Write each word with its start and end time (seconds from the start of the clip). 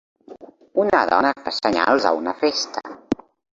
Una 0.83 1.01
dona 1.11 1.35
fa 1.43 1.53
senyals 1.59 2.09
a 2.13 2.17
una 2.23 2.35
festa. 2.43 2.87